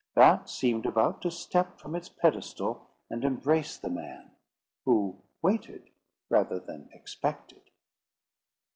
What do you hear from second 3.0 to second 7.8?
and embrace the man, who waited rather than expected.